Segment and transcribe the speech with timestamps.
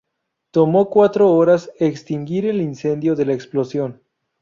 [0.49, 4.01] Tomó cuatro horas extinguir el incendio de la explosión.